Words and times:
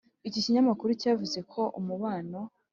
iki 0.27 0.39
kinyamakuru 0.45 0.91
cyavuze 1.01 1.39
ko 1.51 1.61
umubano 1.79 2.37